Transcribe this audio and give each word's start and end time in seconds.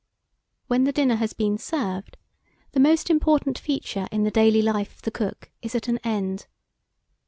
When 0.65 0.85
the 0.85 0.91
dinner 0.91 1.17
has 1.17 1.33
been 1.33 1.59
served, 1.59 2.17
the 2.71 2.79
most 2.79 3.11
important 3.11 3.59
feature 3.59 4.07
in 4.11 4.23
the 4.23 4.31
daily 4.31 4.63
life 4.63 4.95
of 4.95 5.01
the 5.03 5.11
cook 5.11 5.51
is 5.61 5.75
at 5.75 5.87
an 5.87 5.99
end. 6.03 6.47